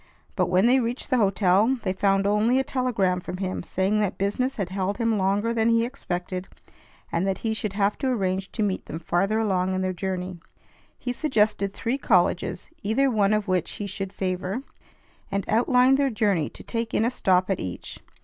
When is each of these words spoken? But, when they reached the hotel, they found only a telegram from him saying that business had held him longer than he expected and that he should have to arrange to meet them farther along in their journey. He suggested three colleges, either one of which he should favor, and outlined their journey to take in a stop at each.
But, 0.35 0.47
when 0.49 0.65
they 0.65 0.79
reached 0.79 1.11
the 1.11 1.17
hotel, 1.19 1.77
they 1.83 1.93
found 1.93 2.25
only 2.25 2.57
a 2.57 2.63
telegram 2.63 3.19
from 3.19 3.37
him 3.37 3.61
saying 3.61 3.99
that 3.99 4.17
business 4.17 4.55
had 4.55 4.69
held 4.69 4.97
him 4.97 5.15
longer 5.15 5.53
than 5.53 5.69
he 5.69 5.85
expected 5.85 6.47
and 7.11 7.27
that 7.27 7.37
he 7.45 7.53
should 7.53 7.73
have 7.73 7.99
to 7.99 8.07
arrange 8.07 8.51
to 8.53 8.63
meet 8.63 8.87
them 8.87 8.97
farther 8.97 9.37
along 9.37 9.75
in 9.75 9.81
their 9.81 9.93
journey. 9.93 10.39
He 10.97 11.13
suggested 11.13 11.71
three 11.75 11.99
colleges, 11.99 12.67
either 12.81 13.11
one 13.11 13.31
of 13.31 13.47
which 13.47 13.73
he 13.73 13.85
should 13.85 14.11
favor, 14.11 14.63
and 15.31 15.45
outlined 15.47 15.99
their 15.99 16.09
journey 16.09 16.49
to 16.49 16.63
take 16.63 16.95
in 16.95 17.05
a 17.05 17.11
stop 17.11 17.47
at 17.51 17.59
each. 17.59 17.99